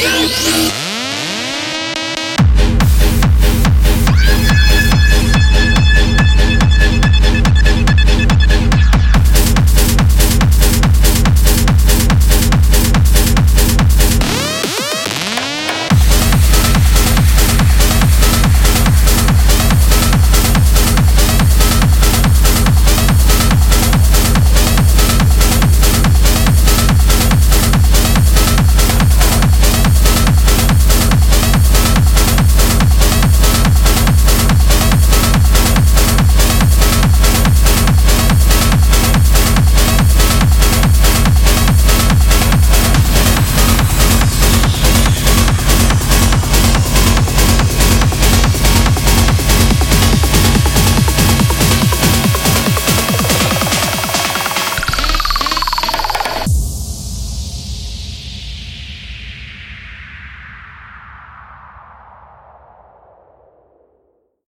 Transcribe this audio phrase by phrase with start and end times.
[0.00, 0.87] Música